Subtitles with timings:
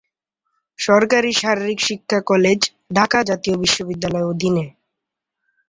[0.79, 2.59] সরকারি শারীরিক শিক্ষা কলেজ,
[2.93, 4.65] ঢাকা জাতীয় বিশ্ববিদ্যালয়ের অধীনে।